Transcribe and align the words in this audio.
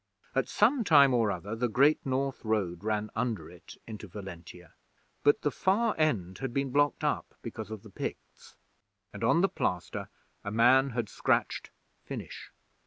At 0.33 0.49
some 0.49 0.83
time 0.83 1.13
or 1.13 1.29
other 1.29 1.55
the 1.55 1.67
Great 1.67 2.03
North 2.03 2.43
Road 2.43 2.83
ran 2.83 3.11
under 3.15 3.51
it 3.51 3.77
into 3.85 4.07
Valentia; 4.07 4.73
but 5.21 5.43
the 5.43 5.51
far 5.51 5.93
end 5.95 6.39
had 6.39 6.55
been 6.55 6.71
blocked 6.71 7.03
up 7.03 7.35
because 7.43 7.69
of 7.69 7.83
the 7.83 7.91
Picts, 7.91 8.55
and 9.13 9.23
on 9.23 9.41
the 9.41 9.47
plaster 9.47 10.09
a 10.43 10.49
man 10.49 10.89
had 10.89 11.07
scratched, 11.07 11.69
"Finish!" 12.03 12.51